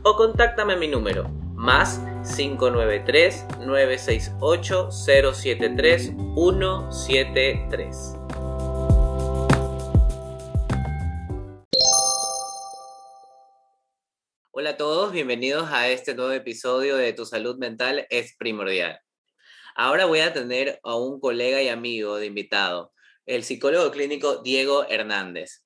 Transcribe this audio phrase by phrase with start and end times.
[0.02, 2.00] o contáctame a mi número más
[2.36, 8.14] 593 968 073 173.
[14.50, 19.00] Hola a todos, bienvenidos a este nuevo episodio de Tu salud mental es primordial.
[19.74, 22.92] Ahora voy a tener a un colega y amigo de invitado,
[23.26, 25.65] el psicólogo clínico Diego Hernández.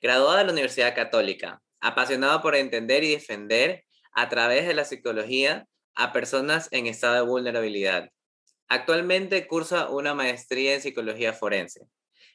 [0.00, 5.66] Graduado de la Universidad Católica, apasionado por entender y defender a través de la psicología
[5.96, 8.08] a personas en estado de vulnerabilidad.
[8.68, 11.88] Actualmente cursa una maestría en psicología forense.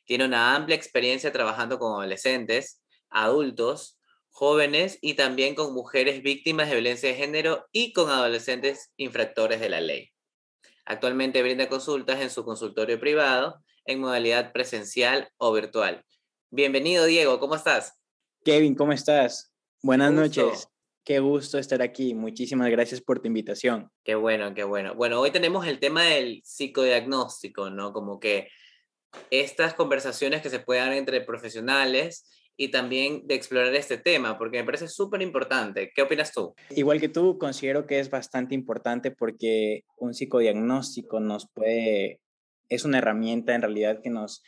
[0.03, 3.97] Tiene una amplia experiencia trabajando con adolescentes, adultos,
[4.29, 9.69] jóvenes y también con mujeres víctimas de violencia de género y con adolescentes infractores de
[9.69, 10.11] la ley.
[10.85, 16.03] Actualmente brinda consultas en su consultorio privado en modalidad presencial o virtual
[16.55, 17.99] Bienvenido, Diego, ¿cómo estás?
[18.45, 19.51] Kevin, ¿cómo estás?
[19.81, 20.67] Buenas noches.
[21.03, 22.13] Qué gusto estar aquí.
[22.13, 23.89] Muchísimas gracias por tu invitación.
[24.03, 24.93] Qué bueno, qué bueno.
[24.93, 27.91] Bueno, hoy tenemos el tema del psicodiagnóstico, ¿no?
[27.91, 28.49] Como que
[29.31, 34.59] estas conversaciones que se pueden dar entre profesionales y también de explorar este tema, porque
[34.59, 35.91] me parece súper importante.
[35.95, 36.53] ¿Qué opinas tú?
[36.69, 42.21] Igual que tú, considero que es bastante importante porque un psicodiagnóstico nos puede,
[42.69, 44.43] es una herramienta en realidad que nos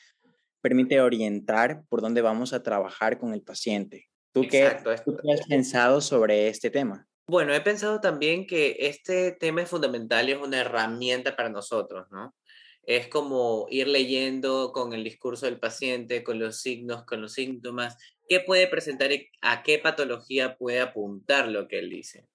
[0.66, 4.10] permite orientar por dónde vamos a trabajar con el paciente.
[4.34, 7.08] ¿Tú, qué, has pensado sobre este tema?
[7.28, 12.08] Bueno, he pensado también que este tema es fundamental y es una herramienta para nosotros,
[12.10, 12.34] ¿no?
[12.82, 17.96] Es como ir leyendo con el discurso del paciente, con los signos, con los síntomas,
[18.28, 22.28] qué puede presentar y a qué patología puede apuntar lo que él dice.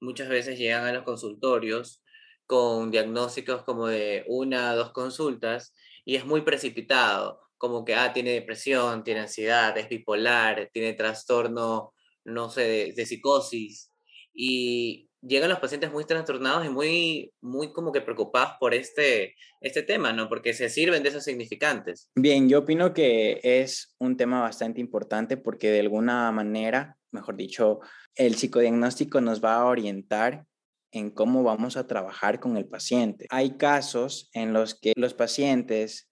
[0.00, 2.02] Muchas veces llegan a los consultorios
[2.46, 5.72] con diagnósticos como de una o dos consultas
[6.04, 11.92] y es muy precipitado como que, ah, tiene depresión, tiene ansiedad, es bipolar, tiene trastorno,
[12.24, 13.92] no sé, de, psicosis.
[14.32, 19.82] Y llegan los pacientes muy trastornados y muy, muy como que preocupados por este, este
[19.82, 20.26] tema, ¿no?
[20.30, 22.08] Porque se sirven de esos significantes.
[22.14, 27.80] Bien, yo opino que es un tema bastante importante porque de alguna manera, mejor dicho,
[28.14, 30.46] el psicodiagnóstico nos va a orientar
[30.92, 33.26] en cómo vamos a trabajar con el paciente.
[33.28, 36.09] Hay casos en los que los pacientes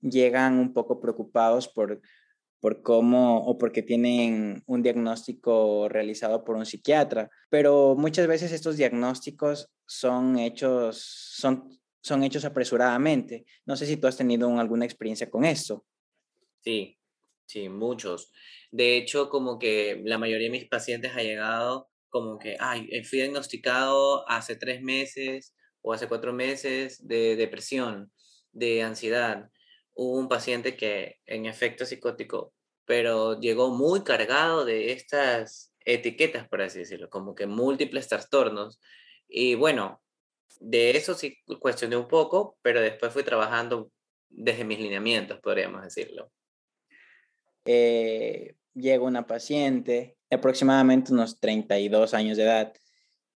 [0.00, 2.00] llegan un poco preocupados por,
[2.60, 8.76] por cómo o porque tienen un diagnóstico realizado por un psiquiatra, pero muchas veces estos
[8.76, 11.02] diagnósticos son hechos,
[11.36, 13.44] son, son hechos apresuradamente.
[13.64, 15.84] No sé si tú has tenido alguna experiencia con esto.
[16.60, 16.98] Sí,
[17.46, 18.30] sí, muchos.
[18.70, 23.04] De hecho, como que la mayoría de mis pacientes ha llegado como que, ay, eh,
[23.04, 28.12] fui diagnosticado hace tres meses o hace cuatro meses de depresión,
[28.52, 29.48] de ansiedad
[29.94, 32.52] hubo un paciente que en efecto psicótico,
[32.84, 38.80] pero llegó muy cargado de estas etiquetas, por así decirlo, como que múltiples trastornos.
[39.28, 40.02] Y bueno,
[40.60, 43.90] de eso sí cuestioné un poco, pero después fui trabajando
[44.28, 46.30] desde mis lineamientos, podríamos decirlo.
[47.64, 52.72] Eh, llega una paciente aproximadamente unos 32 años de edad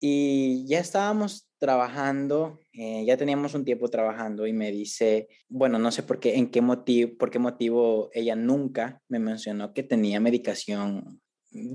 [0.03, 5.91] y ya estábamos trabajando, eh, ya teníamos un tiempo trabajando y me dice, bueno, no
[5.91, 10.19] sé por qué, en qué motivo, por qué motivo ella nunca me mencionó que tenía
[10.19, 11.21] medicación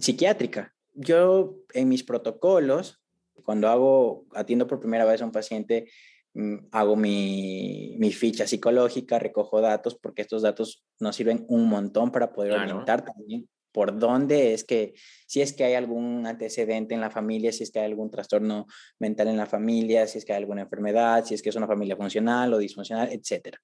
[0.00, 0.74] psiquiátrica.
[0.92, 3.00] Yo en mis protocolos,
[3.44, 5.88] cuando hago, atiendo por primera vez a un paciente,
[6.34, 12.10] mm, hago mi, mi, ficha psicológica, recojo datos, porque estos datos nos sirven un montón
[12.10, 14.94] para poder orientar también por dónde es que,
[15.26, 18.66] si es que hay algún antecedente en la familia, si es que hay algún trastorno
[18.98, 21.66] mental en la familia, si es que hay alguna enfermedad, si es que es una
[21.66, 23.58] familia funcional o disfuncional, etc.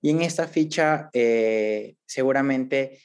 [0.00, 3.00] Y en esta ficha, eh, seguramente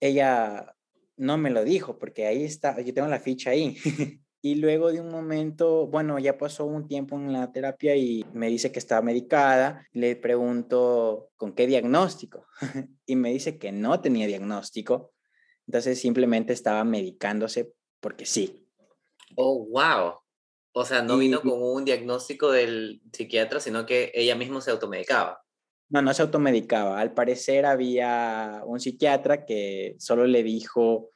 [0.00, 0.74] ella
[1.16, 3.76] no me lo dijo, porque ahí está, yo tengo la ficha ahí.
[4.42, 8.48] y luego de un momento, bueno, ya pasó un tiempo en la terapia y me
[8.48, 9.86] dice que está medicada.
[9.92, 12.46] Le pregunto con qué diagnóstico
[13.06, 15.12] y me dice que no tenía diagnóstico
[15.70, 18.66] entonces simplemente estaba medicándose porque sí.
[19.36, 20.14] Oh, wow.
[20.72, 25.44] O sea, no vino con un diagnóstico del psiquiatra, sino que ella misma se automedicaba.
[25.88, 26.98] No, no se automedicaba.
[26.98, 31.10] Al parecer había un psiquiatra que solo le dijo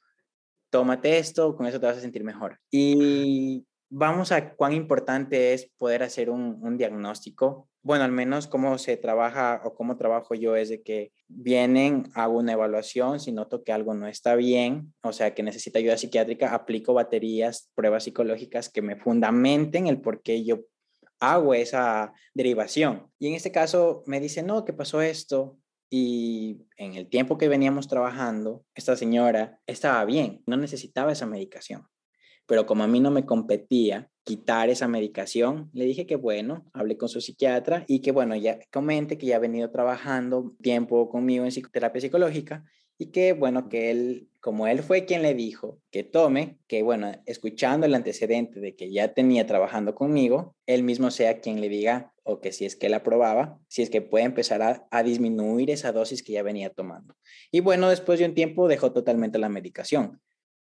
[0.70, 2.60] tómate esto, con eso te vas a sentir mejor.
[2.70, 7.68] Y vamos a cuán importante es poder hacer un, diagnóstico.
[7.80, 12.38] Bueno, al menos cómo se trabaja o cómo trabajo yo es de que vienen, hago
[12.38, 16.54] una evaluación, si noto que algo no está bien, o sea, que necesita ayuda psiquiátrica,
[16.54, 20.62] aplico baterías, pruebas psicológicas que me fundamenten el por qué yo
[21.20, 23.12] hago esa derivación.
[23.20, 25.56] Y en este caso me dice, no, ¿qué pasó esto?
[25.88, 31.86] Y en el tiempo que veníamos trabajando, esta señora estaba bien, no necesitaba esa medicación.
[32.46, 36.96] Pero como a mí no me competía quitar esa medicación, le dije que bueno, hablé
[36.96, 41.44] con su psiquiatra y que bueno, ya comente que ya ha venido trabajando tiempo conmigo
[41.44, 42.64] en psicoterapia psicológica
[42.96, 47.12] y que bueno, que él, como él fue quien le dijo que tome, que bueno,
[47.26, 52.12] escuchando el antecedente de que ya tenía trabajando conmigo, él mismo sea quien le diga
[52.22, 55.70] o que si es que él aprobaba, si es que puede empezar a, a disminuir
[55.70, 57.14] esa dosis que ya venía tomando.
[57.50, 60.20] Y bueno, después de un tiempo dejó totalmente la medicación.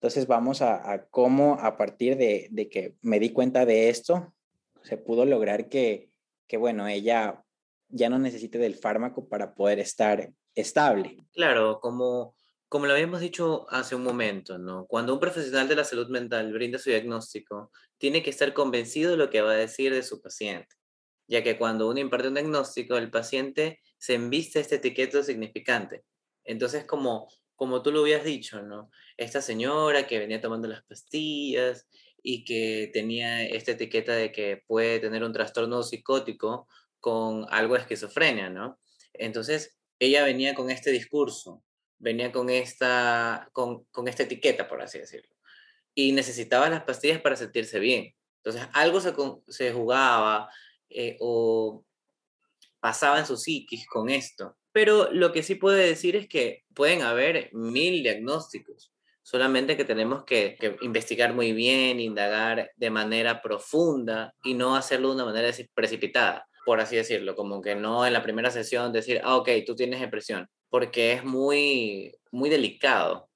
[0.01, 4.33] Entonces vamos a, cómo a partir de, de, que me di cuenta de esto,
[4.81, 6.09] se pudo lograr que,
[6.47, 7.45] que, bueno, ella
[7.87, 11.17] ya no necesite del fármaco para poder estar estable.
[11.33, 12.33] Claro, como,
[12.67, 14.87] como lo habíamos dicho hace un momento, ¿no?
[14.87, 19.17] Cuando un profesional de la salud mental brinda su diagnóstico, tiene que estar convencido de
[19.17, 20.77] lo que va a decir de su paciente,
[21.27, 26.03] ya que cuando uno imparte un diagnóstico, el paciente se enviste este etiqueto significante.
[26.43, 27.27] Entonces, como
[27.61, 28.89] como tú lo habías dicho, ¿no?
[29.17, 31.87] Esta señora que venía tomando las pastillas
[32.23, 36.67] y que tenía esta etiqueta de que puede tener un trastorno psicótico
[36.99, 38.79] con algo de esquizofrenia, ¿no?
[39.13, 41.63] Entonces, ella venía con este discurso,
[41.99, 45.35] venía con esta, con, con esta etiqueta, por así decirlo,
[45.93, 48.15] y necesitaba las pastillas para sentirse bien.
[48.37, 48.99] Entonces, algo
[49.47, 50.49] se, jugaba
[50.89, 51.85] eh, o
[52.79, 54.57] pasaba en su psiquis con esto.
[54.71, 60.23] Pero lo que sí puede decir es que pueden haber mil diagnósticos, solamente que tenemos
[60.23, 66.47] que, investigar muy bien, indagar de manera profunda y no hacerlo de una manera precipitada,
[66.65, 69.99] por así decirlo, como que no en la primera sesión decir, ah, ok, tú tienes
[69.99, 73.29] depresión, porque es muy, muy delicado.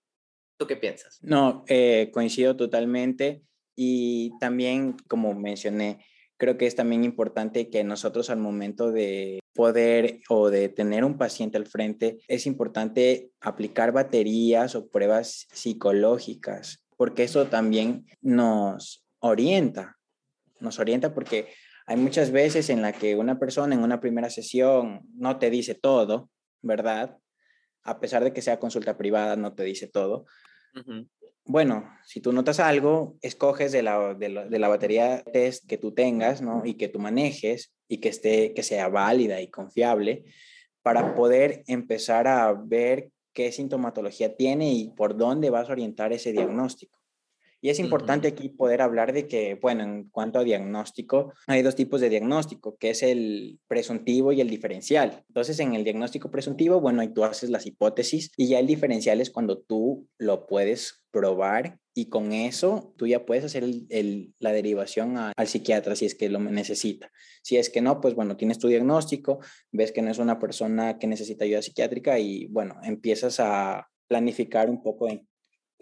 [0.58, 1.20] ¿Tú qué piensas?
[1.22, 3.42] No, eh, coincido totalmente
[3.76, 6.06] y también, como mencioné,
[6.38, 11.18] creo que es también importante que nosotros al momento de poder o de tener un
[11.18, 19.98] paciente al frente, es importante aplicar baterías o pruebas psicológicas, porque eso también nos orienta,
[20.60, 21.50] nos orienta porque
[21.88, 25.76] hay muchas veces en la que una persona en una primera sesión no te dice
[25.76, 26.30] todo,
[26.62, 27.18] ¿verdad?
[27.84, 30.26] A pesar de que sea consulta privada, no te dice todo
[31.46, 36.42] bueno, si tú notas algo, escoges de la, de la, batería test que tú tengas,
[36.42, 36.64] ¿no?
[36.66, 40.26] Y que tú manejes y que, esté, que sea válida y confiable
[40.82, 46.32] para poder empezar a ver qué sintomatología tiene y por dónde vas a orientar ese
[46.32, 47.00] diagnóstico.
[47.66, 51.74] Y es importante aquí poder hablar de que, bueno, en cuanto a diagnóstico, hay dos
[51.74, 55.24] tipos de diagnóstico, que es el presuntivo y el diferencial.
[55.30, 59.20] Entonces, en el diagnóstico presuntivo, bueno, ahí tú haces las hipótesis y ya el diferencial
[59.20, 63.64] es cuando tú lo puedes probar y con eso tú ya puedes hacer
[64.38, 67.12] la derivación al psiquiatra si es que lo necesita.
[67.42, 69.40] Si es que no, pues bueno, tienes tu diagnóstico,
[69.72, 74.70] ves que no es una persona que necesita ayuda psiquiátrica y bueno, empiezas a planificar
[74.70, 75.28] un poco en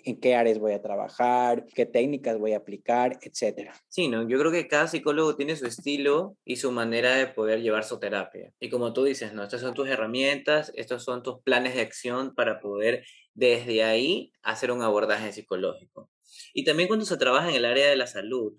[0.04, 3.74] en qué áreas voy a trabajar, qué técnicas voy a aplicar, etcétera.
[3.90, 4.28] Sí, ¿no?
[4.28, 8.00] Yo creo que cada psicólogo tiene su estilo y su manera de poder llevar su
[8.00, 8.52] terapia.
[8.60, 9.44] Y como tú dices, ¿no?
[9.44, 14.72] Estas son tus herramientas, estos son tus planes de acción para poder desde ahí hacer
[14.72, 16.10] un abordaje psicológico.
[16.54, 18.54] Y también cuando se trabaja en el área de la salud,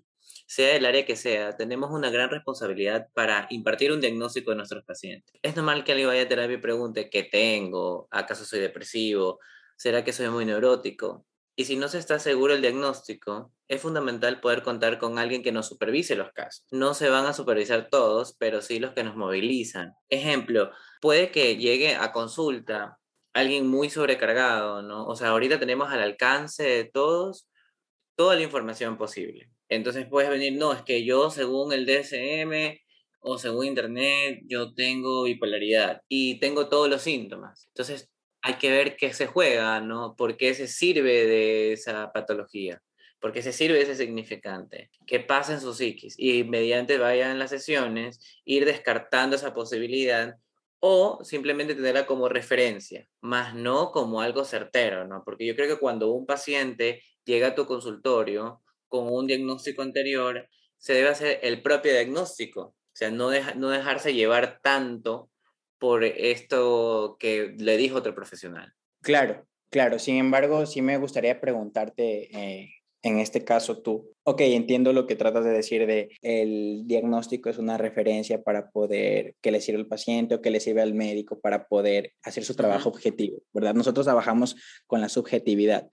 [0.47, 4.83] sea el área que sea, tenemos una gran responsabilidad para impartir un diagnóstico a nuestros
[4.83, 5.33] pacientes.
[5.41, 8.07] Es normal que alguien vaya a terapia y pregunte, ¿qué tengo?
[8.11, 9.39] ¿Acaso soy depresivo?
[9.75, 11.25] ¿Será que soy muy neurótico?
[11.57, 15.53] Y si no se está seguro el diagnóstico, es fundamental poder contar con alguien que
[15.53, 16.65] nos supervise los casos.
[16.71, 19.93] No se van a supervisar todos, pero sí los que nos movilizan.
[20.09, 20.71] Ejemplo,
[21.01, 22.99] puede que llegue a consulta
[23.33, 25.05] alguien muy sobrecargado, ¿no?
[25.05, 27.49] O sea, ahorita tenemos al alcance de todos
[28.15, 29.49] toda la información posible.
[29.69, 32.79] Entonces puedes venir, no, es que yo según el DSM
[33.19, 37.65] o según Internet, yo tengo bipolaridad y tengo todos los síntomas.
[37.67, 38.09] Entonces
[38.45, 40.15] hay que ver qué se juega, ¿no?
[40.15, 42.79] ¿Por qué se sirve de esa patología?
[43.19, 44.91] ¿Por qué se sirve ese significante?
[45.07, 46.13] ¿Qué pasa en su psiquis?
[46.19, 50.35] Y mediante vayan las sesiones, ir descartando esa posibilidad
[50.79, 55.23] o simplemente tenerla como referencia, más no como algo certero, ¿no?
[55.25, 60.47] Porque yo creo que cuando un paciente llega a tu consultorio con un diagnóstico anterior,
[60.77, 65.31] se debe hacer el propio diagnóstico, o sea, no, no dejarse llevar tanto
[65.79, 68.73] por esto que le dijo otro profesional.
[69.01, 72.69] Claro, Claro, sin embargo, sí me gustaría preguntarte, eh,
[73.01, 77.57] en este caso tú, ok, entiendo lo que tratas de decir de el diagnóstico es
[77.57, 81.41] una referencia para poder que le sirva al paciente o que le sirva al médico
[81.41, 83.73] para poder hacer su trabajo objetivo, ¿verdad?
[83.73, 84.55] Nosotros trabajamos
[84.87, 85.89] con la subjetividad,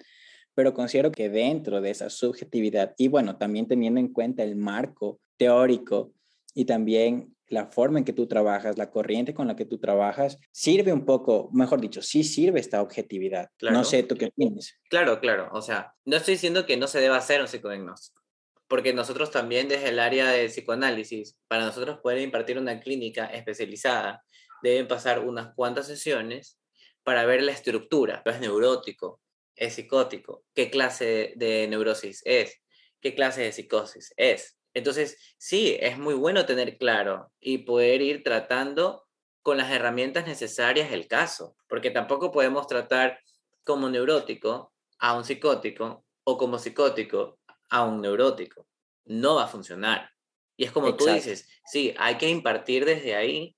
[0.54, 5.18] pero considero que dentro de esa subjetividad y bueno, también teniendo en cuenta el marco
[5.36, 6.12] teórico
[6.54, 10.38] y también la forma en que tú trabajas, la corriente con la que tú trabajas,
[10.50, 13.50] sirve un poco, mejor dicho, sí sirve esta objetividad.
[13.60, 14.80] No sé, ¿tú qué opinas?
[14.88, 15.50] Claro, claro.
[15.52, 18.22] O sea, no estoy diciendo que no se deba hacer un psicodiagnóstico,
[18.68, 24.24] porque nosotros también desde el área de psicoanálisis, para nosotros poder impartir una clínica especializada,
[24.62, 26.58] deben pasar unas cuantas sesiones
[27.02, 28.22] para ver la estructura.
[28.24, 29.20] ¿Es neurótico?
[29.54, 30.44] ¿Es psicótico?
[30.54, 32.62] ¿Qué clase de neurosis es?
[33.02, 34.56] ¿Qué clase de psicosis es?
[34.74, 39.06] Entonces, sí, es muy bueno tener claro y poder ir tratando
[39.42, 43.18] con las herramientas necesarias el caso, porque tampoco podemos tratar
[43.64, 47.38] como neurótico a un psicótico o como psicótico
[47.70, 48.66] a un neurótico.
[49.04, 50.10] No va a funcionar.
[50.56, 53.56] Y es como tú dices, sí, hay que impartir desde ahí,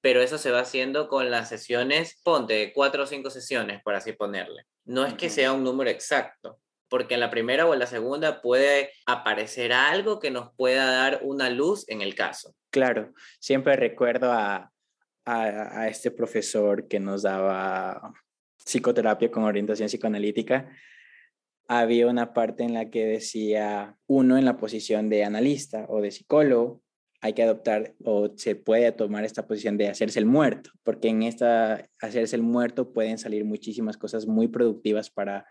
[0.00, 4.12] pero eso se va haciendo con las sesiones, ponte cuatro o cinco sesiones, por así
[4.12, 4.66] ponerle.
[4.84, 6.60] No es que sea un número exacto,
[6.92, 11.20] porque en la primera o en la segunda puede aparecer algo que nos pueda dar
[11.22, 12.54] una luz en el caso.
[12.68, 14.70] Claro, siempre recuerdo a,
[15.24, 18.12] a, este profesor que nos daba
[18.58, 20.68] psicoterapia con orientación psicoanalítica.
[21.66, 26.10] Había una parte en la que decía, uno en la posición de analista o de
[26.10, 26.82] psicólogo,
[27.22, 31.22] hay que adoptar o se puede tomar esta posición de hacerse el muerto, porque en
[31.22, 35.46] esta hacerse el muerto pueden salir muchísimas cosas muy productivas para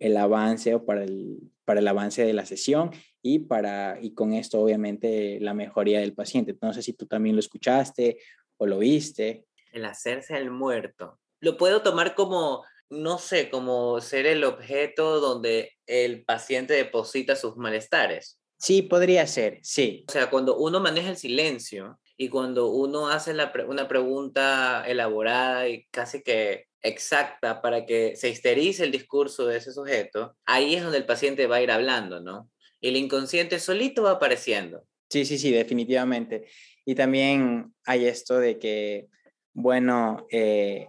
[0.00, 2.90] el avance o para el, para el avance de la sesión
[3.22, 6.56] y, para, y con esto obviamente la mejoría del paciente.
[6.60, 8.18] No sé si tú también lo escuchaste
[8.56, 9.44] o lo viste.
[9.72, 11.18] El hacerse el muerto.
[11.40, 17.56] Lo puedo tomar como, no sé, como ser el objeto donde el paciente deposita sus
[17.56, 18.40] malestares.
[18.58, 20.04] Sí, podría ser, sí.
[20.08, 25.84] O sea, cuando uno maneja el silencio y cuando uno hace una pregunta elaborada y
[25.90, 30.98] casi que exacta para que se histerice el discurso de ese sujeto, ahí es donde
[30.98, 32.50] el paciente va a ir hablando, ¿no?
[32.80, 34.84] Y el inconsciente solito va apareciendo.
[35.10, 36.46] Sí, sí, sí, definitivamente.
[36.84, 39.08] Y también hay esto de que,
[39.52, 40.88] bueno, eh,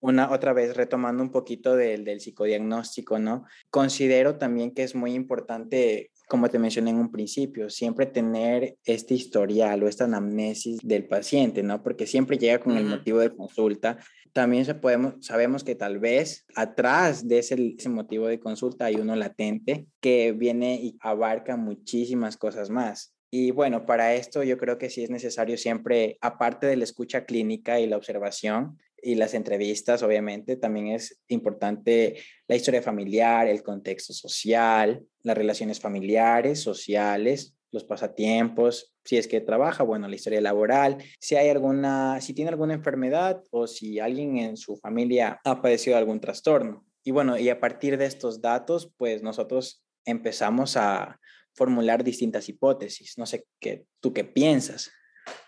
[0.00, 3.44] una otra vez retomando un poquito del, del psicodiagnóstico, ¿no?
[3.70, 9.14] Considero también que es muy importante como te mencioné en un principio, siempre tener este
[9.14, 11.82] historial o esta anamnesis del paciente, ¿no?
[11.82, 13.98] Porque siempre llega con el motivo de consulta.
[14.36, 19.86] También sabemos que tal vez atrás de ese, ese motivo de consulta hay uno latente
[19.98, 23.14] que viene y abarca muchísimas cosas más.
[23.30, 27.24] Y bueno, para esto yo creo que sí es necesario siempre, aparte de la escucha
[27.24, 32.16] clínica y la observación, y las entrevistas, obviamente, también es importante
[32.46, 39.40] la historia familiar, el contexto social, las relaciones familiares, sociales, los pasatiempos, si es que
[39.40, 44.36] trabaja, bueno, la historia laboral, si hay alguna, si tiene alguna enfermedad o si alguien
[44.36, 46.84] en su familia ha padecido algún trastorno.
[47.02, 51.18] Y bueno, y a partir de estos datos, pues nosotros empezamos a
[51.54, 53.16] formular distintas hipótesis.
[53.16, 54.90] No sé qué, tú qué piensas.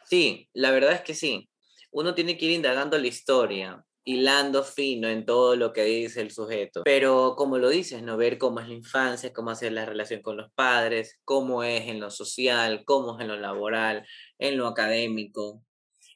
[0.09, 1.51] Sí, la verdad es que sí
[1.91, 6.31] uno tiene que ir indagando la historia, hilando fino en todo lo que dice el
[6.31, 6.81] sujeto.
[6.83, 8.17] Pero como lo dices, ¿no?
[8.17, 12.01] Ver cómo es la infancia, cómo hacer la relación con los padres, cómo es en
[12.01, 14.07] lo social, cómo es en lo laboral,
[14.39, 15.63] en lo académico.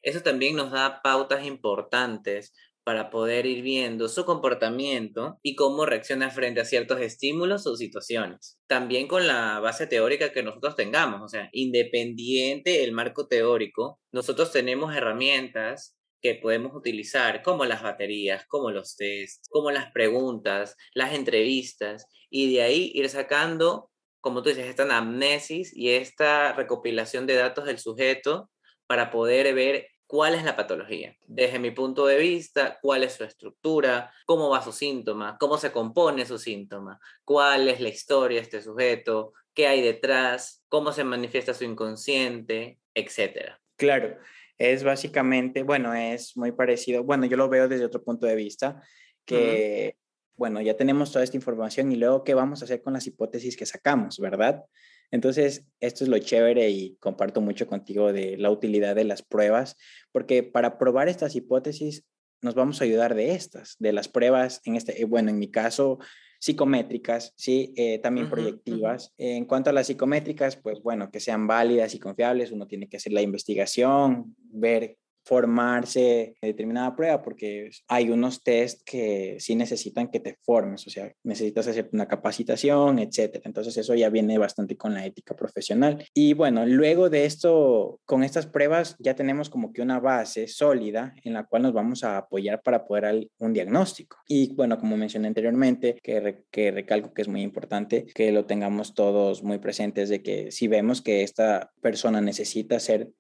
[0.01, 6.31] Eso también nos da pautas importantes para poder ir viendo su comportamiento y cómo reacciona
[6.31, 8.59] frente a ciertos estímulos o situaciones.
[8.67, 14.51] También con la base teórica que nosotros tengamos, o sea, independiente del marco teórico, nosotros
[14.51, 21.13] tenemos herramientas que podemos utilizar como las baterías, como los tests, como las preguntas, las
[21.13, 27.35] entrevistas y de ahí ir sacando, como tú dices, esta anamnesis y esta recopilación de
[27.35, 28.51] datos del sujeto
[28.87, 31.17] para poder ver cuál es la patología.
[31.27, 35.73] Desde mi punto de vista, cuál es su estructura, cómo va su síntoma, cómo se
[35.73, 41.03] compone su síntoma, cuál es la historia de este sujeto, qué hay detrás, cómo se
[41.03, 43.55] manifiesta su inconsciente, etc.
[43.77, 44.19] Claro,
[44.59, 48.83] es básicamente, bueno, es muy parecido, bueno, yo lo veo desde otro punto de vista,
[49.25, 49.97] que,
[50.37, 53.57] bueno, ya tenemos toda esta información y luego qué vamos a hacer con las hipótesis
[53.57, 54.65] que sacamos, ¿verdad?
[55.11, 59.77] Entonces, esto es lo chévere y comparto mucho contigo de la utilidad de las pruebas,
[60.11, 62.05] porque para probar estas hipótesis
[62.43, 65.51] nos vamos a ayudar de estas, de las pruebas, en este, eh, bueno, en mi
[65.51, 65.99] caso,
[66.41, 69.15] psicométricas, sí, eh, también proyectivas.
[69.17, 72.97] En cuanto a las psicométricas, pues bueno, que sean válidas y confiables, uno tiene que
[72.97, 80.09] hacer la investigación, ver formarse en determinada prueba porque hay unos test que sí necesitan
[80.09, 83.43] que te formes, o sea, necesitas hacer una capacitación, etcétera.
[83.47, 86.05] Entonces eso ya viene bastante con la ética profesional.
[86.15, 91.15] Y bueno, luego de esto, con estas pruebas ya tenemos como que una base sólida
[91.25, 94.19] en la cual nos vamos a apoyar para poder dar un diagnóstico.
[94.29, 98.95] Y bueno, como mencioné anteriormente, que, que recalco que es muy importante que lo tengamos
[98.95, 103.11] todos muy presentes de que si vemos que esta persona necesita ser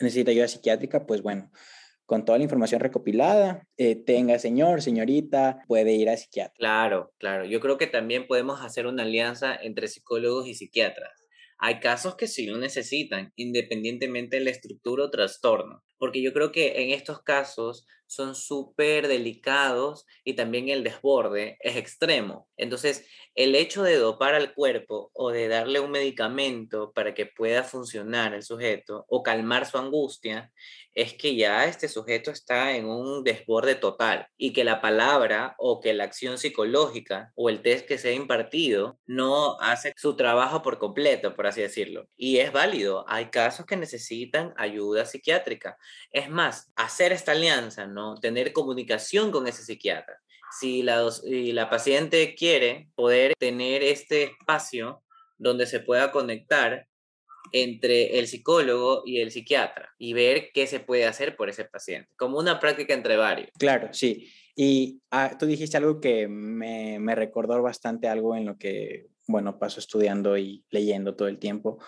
[0.00, 1.50] necesita ayuda psiquiátrica, pues bueno,
[2.06, 6.54] con toda la información recopilada, eh, tenga señor, señorita, puede ir a psiquiatra.
[6.58, 7.44] Claro, claro.
[7.44, 11.12] Yo creo que también podemos hacer una alianza entre psicólogos y psiquiatras.
[11.58, 16.50] Hay casos que sí lo necesitan, independientemente de la estructura o trastorno, porque yo creo
[16.50, 22.48] que en estos casos son súper delicados y también el desborde es extremo.
[22.56, 27.62] Entonces, el hecho de dopar al cuerpo o de darle un medicamento para que pueda
[27.62, 30.52] funcionar el sujeto o calmar su angustia
[30.92, 35.80] es que ya este sujeto está en un desborde total y que la palabra o
[35.80, 40.62] que la acción psicológica o el test que se ha impartido no hace su trabajo
[40.62, 42.08] por completo, por así decirlo.
[42.16, 45.78] Y es válido, hay casos que necesitan ayuda psiquiátrica.
[46.10, 47.99] Es más, hacer esta alianza, ¿no?
[48.20, 50.20] Tener comunicación con ese psiquiatra.
[50.58, 55.02] Si la, si la paciente quiere poder tener este espacio
[55.38, 56.86] donde se pueda conectar
[57.52, 62.10] entre el psicólogo y el psiquiatra y ver qué se puede hacer por ese paciente,
[62.16, 63.50] como una práctica entre varios.
[63.58, 64.30] Claro, sí.
[64.54, 69.58] Y ah, tú dijiste algo que me, me, recordó bastante algo en lo que, bueno,
[69.58, 71.78] paso estudiando y leyendo todo el tiempo,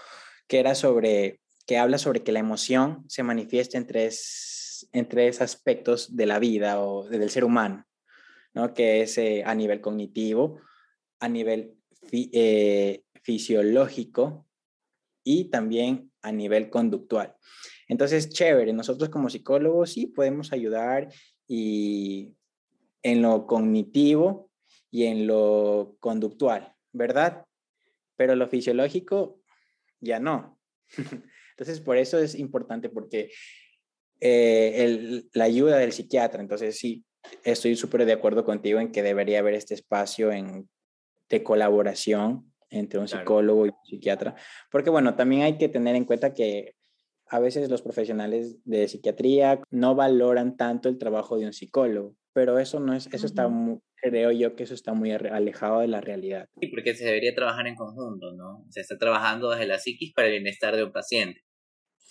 [0.48, 4.61] que era sobre, que habla sobre que la emoción se manifiesta en tres,
[5.08, 7.86] tres aspectos de la vida o del ser humano,
[8.54, 8.74] ¿no?
[8.74, 10.60] Que es eh, a nivel cognitivo,
[11.20, 11.74] a nivel
[12.10, 14.46] eh, fisiológico
[15.24, 17.34] y también a nivel conductual.
[17.88, 21.08] Entonces, chévere, nosotros como psicólogos sí podemos ayudar
[21.46, 22.34] y
[23.02, 24.50] en lo cognitivo
[24.90, 27.44] y en lo conductual, ¿verdad?
[28.16, 29.40] Pero lo fisiológico
[30.00, 30.58] ya no.
[31.50, 33.30] Entonces, por eso es importante porque
[34.24, 37.04] eh, la ayuda del psiquiatra, entonces sí,
[37.42, 40.68] estoy súper de acuerdo contigo en que debería haber este espacio en,
[41.28, 44.36] de colaboración entre un psicólogo y un psiquiatra,
[44.70, 46.76] porque bueno, también hay que tener en cuenta que
[47.26, 52.60] a veces los profesionales de psiquiatría no valoran tanto el trabajo de un psicólogo, pero
[52.60, 53.50] eso no es, eso está,
[53.96, 56.46] creo yo que eso está muy alejado de la realidad.
[56.60, 58.64] Sí, porque se debería trabajar en conjunto, ¿no?
[58.70, 61.40] Se está trabajando desde la psiquis para el bienestar de un paciente.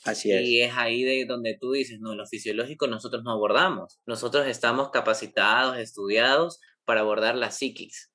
[0.04, 0.42] Así es.
[0.42, 4.00] Y es ahí de donde tú dices, no, lo fisiológico nosotros no abordamos.
[4.06, 8.12] Nosotros estamos capacitados, estudiados para abordar la psiquis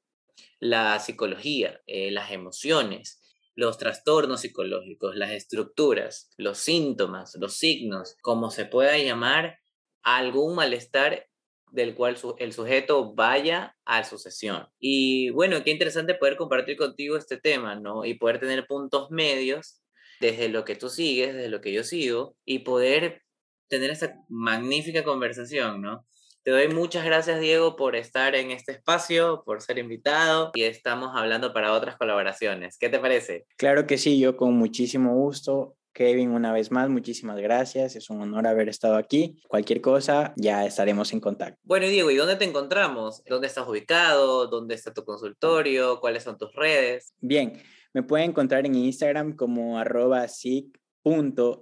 [0.60, 3.20] la psicología, eh, las emociones,
[3.54, 9.58] los trastornos psicológicos, las estructuras, los síntomas, los signos, como se pueda llamar,
[10.02, 11.26] algún malestar
[11.72, 14.68] del cual el sujeto vaya a su sesión.
[14.78, 18.04] Y bueno, qué interesante poder compartir contigo este tema, ¿no?
[18.04, 19.80] Y poder tener puntos medios
[20.20, 23.22] desde lo que tú sigues, desde lo que yo sigo, y poder
[23.68, 26.06] tener esta magnífica conversación, ¿no?
[26.46, 31.10] Te doy muchas gracias, Diego, por estar en este espacio, por ser invitado y estamos
[31.12, 32.78] hablando para otras colaboraciones.
[32.78, 33.46] ¿Qué te parece?
[33.56, 35.74] Claro que sí, yo con muchísimo gusto.
[35.92, 37.96] Kevin, una vez más, muchísimas gracias.
[37.96, 39.40] Es un honor haber estado aquí.
[39.48, 41.58] Cualquier cosa, ya estaremos en contacto.
[41.64, 43.24] Bueno, Diego, ¿y dónde te encontramos?
[43.24, 44.46] ¿Dónde estás ubicado?
[44.46, 45.98] ¿Dónde está tu consultorio?
[45.98, 47.12] ¿Cuáles son tus redes?
[47.18, 47.60] Bien,
[47.96, 50.26] me pueden encontrar en Instagram como arroba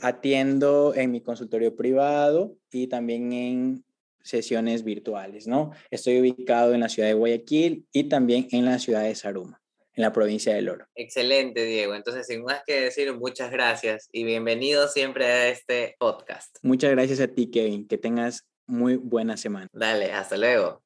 [0.00, 3.84] Atiendo en mi consultorio privado y también en
[4.22, 5.72] sesiones virtuales, ¿no?
[5.90, 9.59] Estoy ubicado en la ciudad de Guayaquil y también en la ciudad de Saruma,
[9.94, 10.86] en la provincia del Oro.
[10.94, 11.94] Excelente, Diego.
[11.94, 16.56] Entonces, sin más que decir, muchas gracias y bienvenido siempre a este podcast.
[16.62, 17.86] Muchas gracias a ti, Kevin.
[17.86, 19.68] Que tengas muy buena semana.
[19.72, 20.82] Dale, hasta luego.